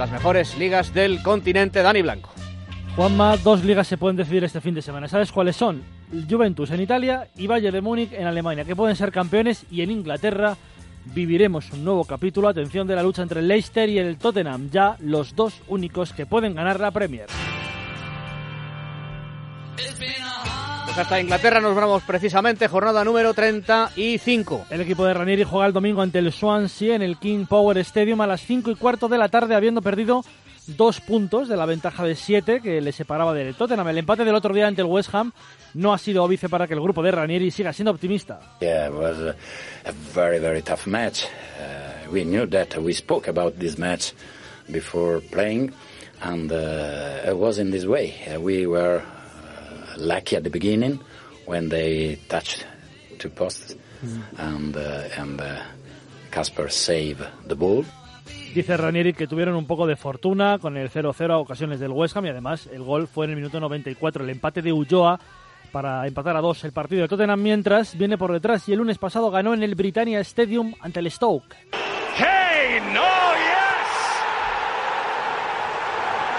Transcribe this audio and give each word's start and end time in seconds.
las 0.00 0.10
mejores 0.10 0.56
ligas 0.56 0.94
del 0.94 1.22
continente. 1.22 1.82
Dani 1.82 2.00
Blanco. 2.00 2.30
Juanma, 2.96 3.36
dos 3.36 3.62
ligas 3.62 3.86
se 3.86 3.98
pueden 3.98 4.16
decidir 4.16 4.42
este 4.44 4.62
fin 4.62 4.74
de 4.74 4.80
semana. 4.80 5.08
¿Sabes 5.08 5.30
cuáles 5.30 5.56
son? 5.56 5.82
Juventus 6.28 6.70
en 6.70 6.80
Italia 6.80 7.28
y 7.36 7.46
Bayern 7.46 7.74
de 7.74 7.82
Múnich 7.82 8.12
en 8.14 8.26
Alemania, 8.26 8.64
que 8.64 8.74
pueden 8.74 8.96
ser 8.96 9.12
campeones 9.12 9.66
y 9.70 9.82
en 9.82 9.90
Inglaterra 9.90 10.56
viviremos 11.04 11.70
un 11.72 11.84
nuevo 11.84 12.06
capítulo, 12.06 12.48
atención, 12.48 12.86
de 12.86 12.96
la 12.96 13.02
lucha 13.02 13.20
entre 13.20 13.40
el 13.40 13.48
Leicester 13.48 13.90
y 13.90 13.98
el 13.98 14.16
Tottenham, 14.16 14.70
ya 14.70 14.96
los 15.00 15.36
dos 15.36 15.60
únicos 15.68 16.14
que 16.14 16.24
pueden 16.24 16.54
ganar 16.54 16.80
la 16.80 16.92
Premier. 16.92 17.26
Hasta 21.00 21.20
Inglaterra 21.20 21.60
nos 21.60 21.74
vamos 21.74 22.02
precisamente, 22.02 22.68
jornada 22.68 23.02
número 23.04 23.32
35. 23.32 24.66
El 24.68 24.82
equipo 24.82 25.06
de 25.06 25.14
Ranieri 25.14 25.44
juega 25.44 25.66
el 25.66 25.72
domingo 25.72 26.02
ante 26.02 26.18
el 26.18 26.30
Swansea 26.30 26.94
en 26.94 27.00
el 27.00 27.16
King 27.16 27.46
Power 27.46 27.78
Stadium 27.78 28.20
a 28.20 28.26
las 28.26 28.42
5 28.42 28.70
y 28.70 28.74
cuarto 28.74 29.08
de 29.08 29.16
la 29.16 29.30
tarde, 29.30 29.54
habiendo 29.54 29.80
perdido 29.80 30.22
dos 30.66 31.00
puntos 31.00 31.48
de 31.48 31.56
la 31.56 31.64
ventaja 31.64 32.04
de 32.04 32.14
7 32.14 32.60
que 32.60 32.82
le 32.82 32.92
separaba 32.92 33.32
del 33.32 33.54
Tottenham. 33.54 33.88
El 33.88 33.96
empate 33.96 34.26
del 34.26 34.34
otro 34.34 34.52
día 34.52 34.66
ante 34.66 34.82
el 34.82 34.88
West 34.88 35.14
Ham 35.14 35.32
no 35.72 35.94
ha 35.94 35.98
sido 35.98 36.22
óbice 36.22 36.50
para 36.50 36.66
que 36.66 36.74
el 36.74 36.80
grupo 36.82 37.02
de 37.02 37.12
Ranieri 37.12 37.50
siga 37.50 37.72
siendo 37.72 37.92
optimista. 37.92 38.38
Yeah, 38.60 38.88
it 38.88 38.94
was 38.94 39.18
a, 39.18 39.30
a 39.88 39.92
very, 40.14 40.38
very 40.38 40.60
tough 40.60 40.86
match. 40.86 41.24
Uh, 41.24 42.10
we 42.12 42.24
knew 42.24 42.46
that. 42.48 42.76
We 42.76 42.92
spoke 42.92 43.26
about 43.26 43.58
this 43.58 43.78
match 43.78 44.12
before 44.70 45.22
playing, 45.30 45.72
and 46.20 46.52
uh, 46.52 47.26
it 47.26 47.36
was 47.36 47.58
in 47.58 47.70
this 47.70 47.86
way. 47.86 48.14
Uh, 48.26 48.38
we 48.38 48.66
were 48.66 49.02
lucky 49.96 50.36
at 50.36 50.42
the 50.42 50.50
beginning 50.50 51.00
when 51.46 51.68
they 51.68 52.18
touched 52.28 52.66
two 53.18 53.30
posts, 53.30 53.74
and 54.38 54.76
uh, 54.76 55.08
and 55.18 55.40
uh, 55.40 55.62
Casper 56.30 56.68
saved 56.68 57.22
the 57.46 57.54
ball. 57.54 57.84
Dice 58.54 58.76
Ranieri 58.76 59.12
que 59.12 59.26
tuvieron 59.28 59.54
un 59.54 59.66
poco 59.66 59.86
de 59.86 59.94
fortuna 59.96 60.58
con 60.58 60.76
el 60.76 60.90
0-0 60.90 61.30
a 61.30 61.38
ocasiones 61.38 61.78
del 61.78 61.92
West 61.92 62.16
Ham 62.16 62.26
y 62.26 62.30
además 62.30 62.68
el 62.72 62.82
gol 62.82 63.06
fue 63.06 63.26
en 63.26 63.30
el 63.30 63.36
minuto 63.36 63.60
94. 63.60 64.24
El 64.24 64.30
empate 64.30 64.60
de 64.60 64.72
Ulloa 64.72 65.20
para 65.70 66.04
empatar 66.06 66.36
a 66.36 66.40
dos 66.40 66.64
el 66.64 66.72
partido 66.72 67.02
de 67.02 67.08
Tottenham 67.08 67.40
mientras 67.40 67.96
viene 67.96 68.18
por 68.18 68.32
detrás 68.32 68.68
y 68.68 68.72
el 68.72 68.78
lunes 68.78 68.98
pasado 68.98 69.30
ganó 69.30 69.54
en 69.54 69.62
el 69.62 69.76
Britannia 69.76 70.18
Stadium 70.20 70.74
ante 70.80 70.98
el 70.98 71.10
Stoke. 71.12 71.54
Kane, 72.18 72.98
oh 72.98 73.34
yes! 73.38 73.90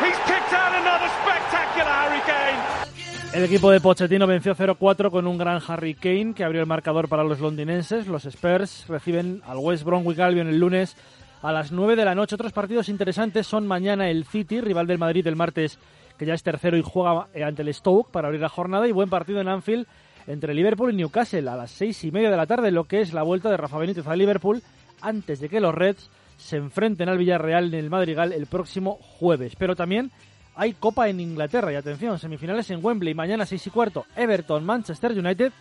He's 0.03 0.17
kicked 0.25 0.53
out 0.53 0.73
another 0.73 1.09
spectacular 1.23 1.91
Harry 1.91 2.21
Kane. 2.25 2.90
El 3.33 3.45
equipo 3.45 3.71
de 3.71 3.79
Pochettino 3.79 4.27
venció 4.27 4.53
0-4 4.53 5.09
con 5.09 5.25
un 5.25 5.37
gran 5.37 5.61
Harry 5.65 5.93
Kane 5.93 6.33
que 6.35 6.43
abrió 6.43 6.59
el 6.59 6.67
marcador 6.67 7.07
para 7.07 7.23
los 7.23 7.39
londinenses. 7.39 8.05
Los 8.07 8.25
Spurs 8.25 8.85
reciben 8.89 9.41
al 9.45 9.57
West 9.57 9.85
Bromwich 9.85 10.19
Albion 10.19 10.49
el 10.49 10.59
lunes 10.59 10.97
a 11.41 11.53
las 11.53 11.71
9 11.71 11.95
de 11.95 12.03
la 12.03 12.13
noche. 12.13 12.35
Otros 12.35 12.51
partidos 12.51 12.89
interesantes 12.89 13.47
son 13.47 13.65
mañana 13.65 14.09
el 14.09 14.25
City, 14.25 14.59
rival 14.59 14.85
del 14.85 14.97
Madrid 14.97 15.25
el 15.27 15.37
martes, 15.37 15.79
que 16.17 16.25
ya 16.25 16.33
es 16.33 16.43
tercero 16.43 16.75
y 16.75 16.81
juega 16.81 17.27
eh, 17.33 17.45
ante 17.45 17.61
el 17.61 17.73
Stoke 17.73 18.11
para 18.11 18.27
abrir 18.27 18.41
la 18.41 18.49
jornada. 18.49 18.85
Y 18.85 18.91
buen 18.91 19.09
partido 19.09 19.39
en 19.39 19.47
Anfield 19.47 19.87
entre 20.27 20.53
Liverpool 20.53 20.91
y 20.91 20.97
Newcastle 20.97 21.47
a 21.47 21.55
las 21.55 21.71
seis 21.71 22.03
y 22.03 22.11
media 22.11 22.31
de 22.31 22.37
la 22.37 22.47
tarde, 22.47 22.69
lo 22.69 22.83
que 22.83 22.99
es 22.99 23.13
la 23.13 23.23
vuelta 23.23 23.49
de 23.49 23.55
Rafa 23.55 23.77
Benítez 23.77 24.07
a 24.07 24.15
Liverpool 24.17 24.61
antes 24.99 25.39
de 25.39 25.47
que 25.47 25.61
los 25.61 25.73
Reds 25.73 26.09
se 26.35 26.57
enfrenten 26.57 27.07
al 27.07 27.17
Villarreal 27.17 27.73
en 27.73 27.79
el 27.79 27.89
Madrigal 27.89 28.33
el 28.33 28.47
próximo 28.47 28.97
jueves. 29.01 29.55
Pero 29.57 29.77
también 29.77 30.11
hay 30.55 30.73
Copa 30.73 31.09
en 31.09 31.19
Inglaterra 31.19 31.71
y 31.71 31.75
atención, 31.75 32.19
semifinales 32.19 32.69
en 32.71 32.83
Wembley, 32.83 33.13
mañana 33.13 33.45
seis 33.45 33.65
y 33.67 33.69
cuarto, 33.69 34.05
Everton, 34.15 34.65
Manchester 34.65 35.11
United 35.11 35.51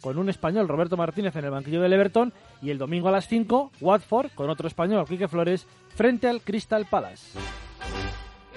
con 0.00 0.18
un 0.18 0.28
español, 0.28 0.68
Roberto 0.68 0.96
Martínez, 0.96 1.34
en 1.36 1.44
el 1.44 1.50
banquillo 1.50 1.80
del 1.80 1.92
Everton. 1.92 2.32
Y 2.62 2.70
el 2.70 2.78
domingo 2.78 3.08
a 3.08 3.12
las 3.12 3.26
5, 3.26 3.72
Watford, 3.80 4.30
con 4.34 4.50
otro 4.50 4.68
español, 4.68 5.04
Quique 5.06 5.28
Flores, 5.28 5.66
frente 5.94 6.28
al 6.28 6.42
Crystal 6.42 6.86
Palace. 6.86 7.38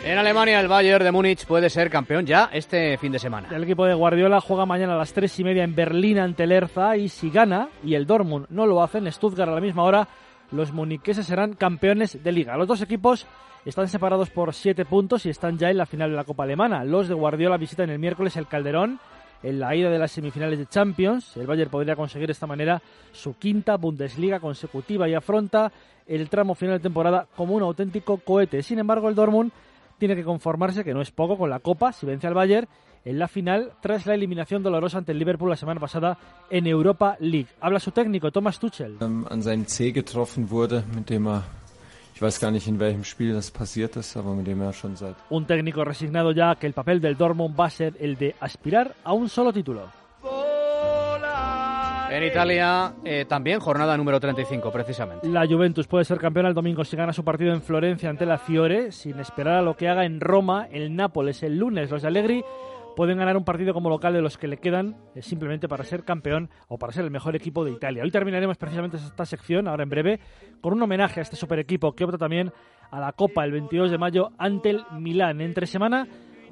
En 0.03 0.17
Alemania, 0.17 0.61
el 0.61 0.69
Bayern 0.69 1.03
de 1.03 1.11
Múnich 1.11 1.45
puede 1.45 1.69
ser 1.69 1.89
campeón 1.89 2.25
ya 2.25 2.49
este 2.53 2.97
fin 2.97 3.11
de 3.11 3.19
semana. 3.19 3.49
El 3.51 3.63
equipo 3.63 3.85
de 3.85 3.93
Guardiola 3.93 4.39
juega 4.39 4.65
mañana 4.65 4.93
a 4.93 4.97
las 4.97 5.11
3 5.11 5.39
y 5.39 5.43
media 5.43 5.63
en 5.63 5.75
Berlín 5.75 6.19
ante 6.19 6.43
el 6.43 6.53
Erza. 6.53 6.95
Y 6.95 7.09
si 7.09 7.29
gana, 7.29 7.67
y 7.83 7.95
el 7.95 8.07
Dortmund 8.07 8.45
no 8.49 8.65
lo 8.65 8.81
hace, 8.81 8.99
en 8.99 9.11
Stuttgart 9.11 9.51
a 9.51 9.55
la 9.55 9.61
misma 9.61 9.83
hora, 9.83 10.07
los 10.51 10.71
muniqueses 10.71 11.25
serán 11.25 11.53
campeones 11.53 12.23
de 12.23 12.31
liga. 12.31 12.57
Los 12.57 12.67
dos 12.67 12.81
equipos 12.81 13.27
están 13.65 13.87
separados 13.87 14.29
por 14.29 14.53
7 14.53 14.85
puntos 14.85 15.25
y 15.25 15.29
están 15.29 15.57
ya 15.57 15.69
en 15.69 15.77
la 15.77 15.85
final 15.85 16.09
de 16.09 16.15
la 16.15 16.23
Copa 16.23 16.43
Alemana. 16.43 16.83
Los 16.83 17.07
de 17.07 17.13
Guardiola 17.13 17.57
visitan 17.57 17.89
el 17.89 17.99
miércoles 17.99 18.37
el 18.37 18.47
Calderón 18.47 18.99
en 19.43 19.59
la 19.59 19.75
ida 19.75 19.89
de 19.89 19.99
las 19.99 20.11
semifinales 20.11 20.59
de 20.59 20.65
Champions. 20.65 21.37
El 21.37 21.47
Bayern 21.47 21.69
podría 21.69 21.95
conseguir 21.95 22.27
de 22.27 22.33
esta 22.33 22.47
manera 22.47 22.81
su 23.11 23.37
quinta 23.37 23.77
Bundesliga 23.77 24.39
consecutiva 24.39 25.07
y 25.07 25.13
afronta 25.13 25.71
el 26.07 26.29
tramo 26.29 26.55
final 26.55 26.77
de 26.77 26.83
temporada 26.83 27.27
como 27.35 27.53
un 27.53 27.63
auténtico 27.63 28.17
cohete. 28.17 28.63
Sin 28.63 28.79
embargo, 28.79 29.09
el 29.09 29.15
Dortmund 29.15 29.51
tiene 29.97 30.15
que 30.15 30.23
conformarse, 30.23 30.83
que 30.83 30.93
no 30.93 31.01
es 31.01 31.11
poco, 31.11 31.37
con 31.37 31.49
la 31.49 31.59
Copa 31.59 31.91
si 31.91 32.05
vence 32.05 32.27
al 32.27 32.33
Bayern 32.33 32.67
en 33.05 33.19
la 33.19 33.27
final 33.27 33.71
tras 33.81 34.05
la 34.05 34.13
eliminación 34.13 34.63
dolorosa 34.63 34.97
ante 34.99 35.11
el 35.11 35.19
Liverpool 35.19 35.49
la 35.49 35.55
semana 35.55 35.79
pasada 35.79 36.17
en 36.49 36.67
Europa 36.67 37.15
League. 37.19 37.47
Habla 37.61 37.79
su 37.79 37.91
técnico, 37.91 38.31
Thomas 38.31 38.59
Tuchel. 38.59 38.97
an 39.01 39.41
seinem 39.43 39.65
C 39.67 39.91
getroffen 39.91 40.49
wurde, 40.49 40.83
mit 40.95 41.09
dem 41.09 41.27
er, 41.27 41.43
ich 42.15 42.21
weiß 42.21 42.39
gar 42.39 42.51
nicht 42.51 42.67
in 42.67 42.79
welchem 42.79 43.03
Spiel 43.03 43.33
das 43.33 43.51
passiert 43.51 43.95
ist, 43.95 44.17
aber 44.17 44.33
mit 44.33 44.45
dem 44.47 44.61
er 44.61 44.73
schon 44.73 44.95
seit 44.95 45.15
Un 45.29 45.45
técnico 45.45 45.83
resignado 45.83 46.31
ya 46.31 46.55
que 46.55 46.67
el 46.67 46.73
papel 46.73 46.99
del 46.99 47.15
Dortmund 47.15 47.57
va 47.59 47.65
a 47.65 47.69
ser 47.69 47.93
el 47.99 48.15
de 48.17 48.35
aspirar 48.39 48.95
a 49.03 49.13
un 49.13 49.29
solo 49.29 49.53
título. 49.53 49.87
En 52.11 52.23
Italia, 52.23 52.93
eh, 53.05 53.25
también 53.29 53.59
jornada 53.59 53.95
número 53.95 54.19
35, 54.19 54.71
precisamente. 54.71 55.27
La 55.27 55.45
Juventus 55.45 55.85
puede 55.85 56.05
ser 56.05 56.17
campeona 56.17 56.49
el 56.49 56.55
domingo 56.55 56.83
si 56.83 56.97
gana 56.97 57.13
su 57.13 57.23
partido 57.23 57.53
en 57.53 57.61
Florencia 57.61 58.09
ante 58.09 58.25
la 58.25 58.39
Fiore, 58.39 58.91
sin 58.91 59.19
esperar 59.19 59.57
a 59.57 59.61
lo 59.61 59.77
que 59.77 59.87
haga 59.87 60.05
en 60.05 60.19
Roma 60.19 60.67
el 60.71 60.95
Nápoles 60.95 61.43
el 61.43 61.57
lunes. 61.59 61.91
Los 61.91 62.01
de 62.01 62.07
Allegri 62.07 62.43
pueden 62.99 63.17
ganar 63.17 63.37
un 63.37 63.45
partido 63.45 63.73
como 63.73 63.89
local 63.89 64.11
de 64.11 64.21
los 64.21 64.37
que 64.37 64.49
le 64.49 64.57
quedan 64.57 64.97
eh, 65.15 65.21
simplemente 65.21 65.69
para 65.69 65.85
ser 65.85 66.03
campeón 66.03 66.49
o 66.67 66.77
para 66.77 66.91
ser 66.91 67.05
el 67.05 67.11
mejor 67.11 67.33
equipo 67.33 67.63
de 67.63 67.71
Italia. 67.71 68.03
Hoy 68.03 68.11
terminaremos 68.11 68.57
precisamente 68.57 68.97
esta 68.97 69.25
sección, 69.25 69.69
ahora 69.69 69.83
en 69.83 69.89
breve, 69.89 70.19
con 70.59 70.73
un 70.73 70.81
homenaje 70.81 71.21
a 71.21 71.23
este 71.23 71.37
super 71.37 71.59
equipo 71.59 71.93
que 71.93 72.03
opta 72.03 72.17
también 72.17 72.51
a 72.91 72.99
la 72.99 73.13
Copa 73.13 73.45
el 73.45 73.53
22 73.53 73.91
de 73.91 73.97
mayo 73.97 74.31
ante 74.37 74.71
el 74.71 74.83
Milán. 74.99 75.39
Entre 75.39 75.65
semana 75.65 76.09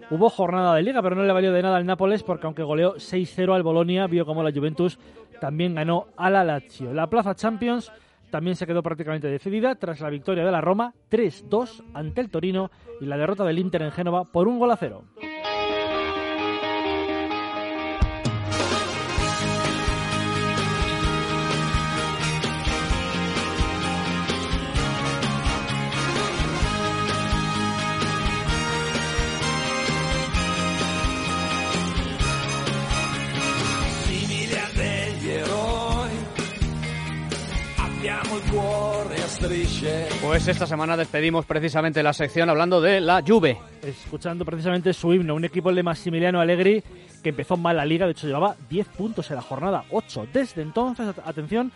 hubo 0.09 0.29
jornada 0.29 0.73
de 0.73 0.83
liga, 0.83 1.01
pero 1.01 1.17
no 1.17 1.23
le 1.23 1.33
valió 1.33 1.51
de 1.51 1.61
nada 1.61 1.75
al 1.75 1.85
Nápoles 1.85 2.23
porque 2.23 2.45
aunque 2.45 2.63
goleó 2.63 2.95
6-0 2.95 3.53
al 3.53 3.63
Bolonia, 3.63 4.07
vio 4.07 4.25
como 4.25 4.41
la 4.41 4.53
Juventus 4.53 4.97
también 5.41 5.75
ganó 5.75 6.05
a 6.15 6.29
la 6.29 6.45
Lazio. 6.45 6.93
La 6.93 7.09
Plaza 7.09 7.35
Champions 7.35 7.91
también 8.31 8.55
se 8.55 8.65
quedó 8.65 8.81
prácticamente 8.81 9.27
decidida 9.27 9.75
tras 9.75 9.99
la 9.99 10.09
victoria 10.09 10.45
de 10.45 10.51
la 10.53 10.61
Roma 10.61 10.93
3-2 11.11 11.83
ante 11.93 12.21
el 12.21 12.29
Torino 12.29 12.71
y 13.01 13.05
la 13.05 13.17
derrota 13.17 13.43
del 13.43 13.59
Inter 13.59 13.81
en 13.81 13.91
Génova 13.91 14.23
por 14.23 14.47
un 14.47 14.59
gol 14.59 14.71
a 14.71 14.77
cero. 14.77 15.03
Pues 40.21 40.47
esta 40.47 40.65
semana 40.67 40.95
despedimos 40.97 41.45
precisamente 41.45 42.03
la 42.03 42.13
sección 42.13 42.49
hablando 42.49 42.79
de 42.81 43.01
la 43.01 43.23
Juve. 43.25 43.57
Escuchando 43.81 44.45
precisamente 44.45 44.93
su 44.93 45.13
himno, 45.13 45.35
un 45.35 45.45
equipo 45.45 45.73
de 45.73 45.83
Massimiliano 45.83 46.39
Allegri 46.39 46.83
que 47.23 47.29
empezó 47.29 47.57
mal 47.57 47.77
la 47.77 47.85
liga, 47.85 48.05
de 48.05 48.11
hecho 48.11 48.27
llevaba 48.27 48.55
10 48.69 48.87
puntos 48.89 49.29
en 49.31 49.37
la 49.37 49.41
jornada, 49.41 49.85
8. 49.91 50.27
Desde 50.31 50.61
entonces, 50.61 51.07
at- 51.07 51.27
atención, 51.27 51.71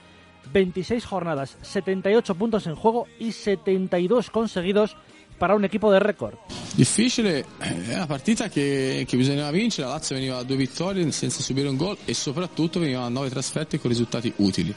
26 0.53 1.05
jornadas, 1.05 1.57
78 1.61 2.35
puntos 2.35 2.67
en 2.67 2.75
juego 2.75 3.07
y 3.19 3.31
72 3.31 4.29
conseguidos 4.29 4.95
para 5.41 5.55
un 5.55 5.63
equipo 5.63 5.91
de 5.91 5.97
récord. 5.97 6.37
Difficile, 6.75 7.39
eh, 7.39 7.87
è 7.89 7.95
una 7.95 8.05
partita 8.05 8.47
che, 8.47 9.05
che 9.07 9.17
bisognava 9.17 9.49
vincere, 9.49 9.87
la 9.87 9.93
Lazio 9.95 10.15
veniva 10.15 10.37
a 10.37 10.43
due 10.43 10.55
vittorie 10.55 11.11
senza 11.11 11.41
subire 11.41 11.67
un 11.67 11.77
gol 11.77 11.97
e 12.05 12.13
soprattutto 12.13 12.79
veniva 12.79 13.01
a 13.01 13.09
nove 13.09 13.31
trasferte 13.31 13.79
con 13.79 13.89
risultati 13.89 14.31
utili. 14.35 14.71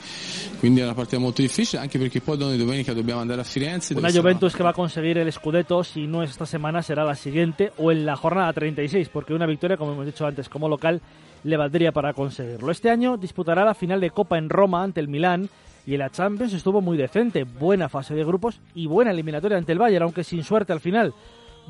Quindi 0.58 0.80
è 0.80 0.84
una 0.84 0.94
partita 0.94 1.18
molto 1.18 1.42
difficile 1.42 1.82
anche 1.82 1.98
perché 1.98 2.22
poi 2.22 2.38
noi 2.38 2.56
domenica 2.56 2.94
dobbiamo 2.94 3.20
andare 3.20 3.42
a 3.42 3.44
Firenze. 3.44 3.92
Una 3.92 4.08
Juventus 4.08 4.54
que 4.54 4.62
va 4.62 4.70
a 4.70 4.72
conseguir 4.72 5.18
el 5.18 5.30
Scudetto, 5.30 5.82
si 5.84 6.06
no 6.06 6.22
es 6.22 6.30
esta 6.30 6.46
semana, 6.46 6.80
será 6.80 7.04
la 7.04 7.14
siguiente 7.14 7.70
o 7.76 7.92
en 7.92 8.06
la 8.06 8.16
jornada 8.16 8.50
36, 8.54 9.10
porque 9.10 9.34
una 9.34 9.44
victoria, 9.44 9.76
como 9.76 9.92
hemos 9.92 10.06
dicho 10.06 10.24
antes, 10.24 10.48
como 10.48 10.66
local, 10.66 11.02
le 11.42 11.58
valdría 11.58 11.92
para 11.92 12.14
conseguirlo. 12.14 12.70
Este 12.70 12.88
año 12.88 13.18
disputará 13.18 13.66
la 13.66 13.74
final 13.74 14.00
de 14.00 14.10
Copa 14.10 14.38
en 14.38 14.48
Roma 14.48 14.82
ante 14.82 15.00
el 15.00 15.08
Milán 15.08 15.50
y 15.86 15.96
la 15.96 16.10
Champions 16.10 16.52
estuvo 16.52 16.80
muy 16.80 16.96
decente, 16.96 17.44
buena 17.44 17.88
fase 17.88 18.14
de 18.14 18.24
grupos 18.24 18.60
y 18.74 18.86
buena 18.86 19.10
eliminatoria 19.10 19.58
ante 19.58 19.72
el 19.72 19.78
Bayern, 19.78 20.04
aunque 20.04 20.24
sin 20.24 20.44
suerte 20.44 20.72
al 20.72 20.80
final. 20.80 21.14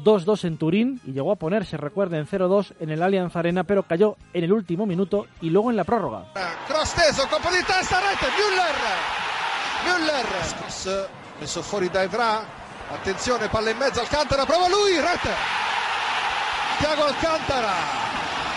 2-2 0.03 0.45
en 0.45 0.57
Turín 0.57 1.01
y 1.05 1.13
llegó 1.13 1.31
a 1.31 1.37
ponerse, 1.37 1.77
recuerden, 1.77 2.27
0-2 2.27 2.75
en 2.81 2.91
el 2.91 3.03
Allianz 3.03 3.37
Arena, 3.37 3.65
pero 3.65 3.85
cayó 3.85 4.17
en 4.33 4.45
el 4.45 4.53
último 4.53 4.87
minuto 4.87 5.27
y 5.41 5.51
luego 5.51 5.71
en 5.71 5.77
la 5.77 5.85
prórroga. 5.85 6.33
Cross 6.67 6.95
messo 11.41 11.63
fuori 11.63 11.89
da 11.89 12.03
Evra, 12.03 12.43
Attenzione, 12.91 13.49
palla 13.49 13.71
in 13.71 13.79
mezzo, 13.79 14.01
Alcantara, 14.01 14.45
prova 14.45 14.69
lui, 14.69 15.01
rete! 15.01 15.31
Tiago 16.79 17.05
Alcantara, 17.05 17.73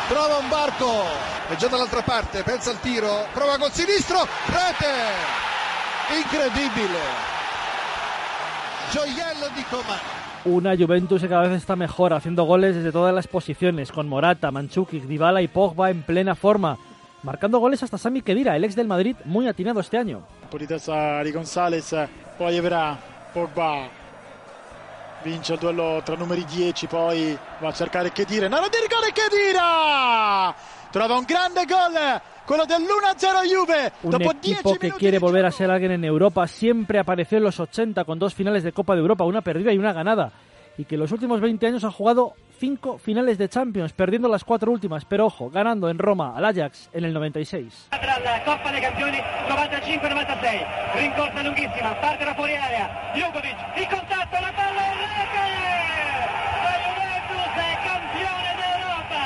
trova 0.09 0.37
un 0.37 0.49
barco, 0.49 1.03
è 1.47 1.55
già 1.55 1.67
dall'altra 1.67 2.01
parte, 2.01 2.43
pensa 2.43 2.71
al 2.71 2.79
tiro, 2.81 3.27
prova 3.33 3.57
col 3.57 3.71
sinistro, 3.71 4.27
rete! 4.47 5.46
Incredibile! 6.09 7.03
Gioiello 8.91 9.49
di 9.53 9.63
Coman. 9.63 9.99
Una 10.45 10.75
Juventus 10.77 11.21
que 11.21 11.27
cada 11.27 11.47
vez 11.47 11.57
está 11.57 11.75
mejor, 11.75 12.13
haciendo 12.13 12.45
goles 12.45 12.75
desde 12.75 12.93
todas 12.93 13.13
las 13.13 13.27
posiciones, 13.27 13.91
con 13.91 14.07
Morata, 14.07 14.49
Manchukic, 14.49 15.03
Dybala 15.03 15.41
y 15.41 15.49
Pogba 15.49 15.89
en 15.89 16.03
plena 16.03 16.35
forma. 16.35 16.77
Marcando 17.23 17.59
goles 17.59 17.83
hasta 17.83 17.97
Sami 17.97 18.21
Khedira, 18.21 18.55
el 18.55 18.63
ex 18.63 18.75
del 18.75 18.87
Madrid, 18.87 19.17
muy 19.25 19.47
atinado 19.47 19.81
este 19.81 19.97
año. 19.97 20.19
Un 20.43 20.49
po' 20.49 20.57
di 20.57 20.65
testa 20.65 21.21
di 21.21 21.31
Gonzales, 21.31 21.93
poi 22.37 22.55
Evra, 22.55 22.97
Pogba, 23.33 23.89
vince 25.23 25.53
il 25.53 25.59
duello 25.59 26.01
tra 26.05 26.15
numeri 26.15 26.45
10, 26.45 26.87
poi 26.87 27.37
va 27.59 27.67
a 27.67 27.73
cercare 27.73 28.13
Khedira, 28.13 28.47
no, 28.47 28.59
di 28.69 28.77
rigore 28.79 29.11
Khedira! 29.11 30.55
Trova 30.91 31.17
un 31.17 31.25
grande 31.25 31.65
gol, 31.65 31.93
quello 32.45 32.65
dell'1-0 32.65 33.47
Juve, 33.47 33.91
Un 34.03 34.11
dopo 34.11 34.31
equipo 34.31 34.69
10 34.71 34.79
que 34.79 34.91
quiere 34.91 35.19
volver 35.19 35.45
a 35.45 35.51
ser 35.51 35.69
alguien 35.69 35.91
en 35.91 36.03
Europa 36.05 36.47
siempre 36.47 36.99
apareció 36.99 37.37
en 37.37 37.43
los 37.43 37.59
80 37.59 38.03
con 38.05 38.17
dos 38.19 38.33
finales 38.33 38.63
de 38.63 38.71
Copa 38.71 38.93
de 38.95 39.01
Europa, 39.01 39.25
una 39.25 39.41
perdida 39.41 39.73
y 39.73 39.77
una 39.77 39.93
ganada. 39.93 40.31
Y 40.77 40.85
que 40.85 40.95
en 40.95 41.01
los 41.01 41.11
últimos 41.11 41.41
20 41.41 41.67
años 41.67 41.83
ha 41.83 41.91
jugado 41.91 42.33
cinco 42.59 42.97
finales 42.97 43.37
de 43.37 43.49
Champions, 43.49 43.93
perdiendo 43.93 44.27
las 44.29 44.43
cuatro 44.43 44.71
últimas, 44.71 45.05
pero 45.05 45.25
ojo, 45.25 45.49
ganando 45.49 45.89
en 45.89 45.97
Roma 45.99 46.33
al 46.35 46.45
Ajax 46.45 46.89
en 46.93 47.03
el 47.05 47.13
96. 47.13 47.89
tra 47.89 48.19
la 48.19 48.43
Coppa 48.43 48.71
dei 48.71 48.81
Campioni 48.81 49.17
95-96 49.47 50.65
rincorsa 50.95 51.41
lunghissima 51.43 51.93
parte 51.95 52.25
da 52.25 52.33
fuori 52.33 52.55
area 52.55 53.11
Jugovic 53.13 53.57
il 53.75 53.87
contatto 53.87 54.35
la 54.39 54.51
palla 54.55 54.81
in 54.89 54.97
rete 54.97 55.45
la 56.63 56.73
Juventus 56.85 57.53
è 57.57 57.77
campione 57.83 58.49
d'Europa 58.57 59.21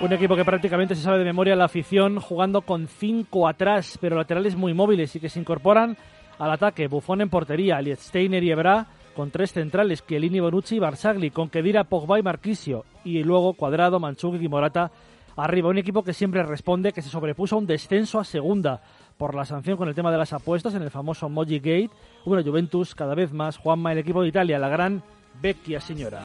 Un 0.00 0.12
equipo 0.12 0.36
que 0.36 0.44
prácticamente 0.44 0.94
se 0.94 1.02
sabe 1.02 1.18
de 1.18 1.24
memoria 1.24 1.56
la 1.56 1.64
afición 1.64 2.20
jugando 2.20 2.62
con 2.62 2.86
cinco 2.86 3.48
atrás, 3.48 3.98
pero 4.00 4.14
laterales 4.14 4.54
muy 4.54 4.72
móviles 4.72 5.16
y 5.16 5.18
que 5.20 5.28
se 5.28 5.40
incorporan 5.40 5.96
al 6.38 6.52
ataque. 6.52 6.86
Buffon 6.86 7.20
en 7.20 7.28
portería, 7.28 7.80
Lietsteiner 7.80 8.44
y 8.44 8.52
Ebra 8.52 8.86
con 9.16 9.32
tres 9.32 9.52
centrales, 9.52 10.06
Chiellini, 10.06 10.38
Bonucci 10.38 10.76
y 10.76 10.78
Barzagli, 10.78 11.32
con 11.32 11.48
Kedira, 11.48 11.82
Pogba 11.82 12.16
y 12.16 12.22
Marquisio. 12.22 12.84
Y 13.02 13.24
luego 13.24 13.54
Cuadrado, 13.54 13.98
Manchukic 13.98 14.40
y 14.40 14.48
Morata 14.48 14.92
arriba. 15.36 15.68
Un 15.68 15.78
equipo 15.78 16.04
que 16.04 16.12
siempre 16.12 16.44
responde, 16.44 16.92
que 16.92 17.02
se 17.02 17.10
sobrepuso 17.10 17.56
a 17.56 17.58
un 17.58 17.66
descenso 17.66 18.20
a 18.20 18.24
segunda 18.24 18.80
por 19.16 19.34
la 19.34 19.44
sanción 19.44 19.76
con 19.76 19.88
el 19.88 19.96
tema 19.96 20.12
de 20.12 20.18
las 20.18 20.32
apuestas 20.32 20.74
en 20.74 20.82
el 20.82 20.92
famoso 20.92 21.28
Moji 21.28 21.58
Gate. 21.58 21.90
Una 22.24 22.44
Juventus 22.44 22.94
cada 22.94 23.16
vez 23.16 23.32
más, 23.32 23.56
Juanma, 23.56 23.90
el 23.90 23.98
equipo 23.98 24.22
de 24.22 24.28
Italia, 24.28 24.60
la 24.60 24.68
gran 24.68 25.02
vecchia 25.42 25.80
señora. 25.80 26.16